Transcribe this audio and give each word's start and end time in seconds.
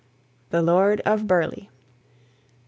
THE 0.49 0.63
LORD 0.63 0.99
OF 1.05 1.27
BURLEIGH. 1.27 1.69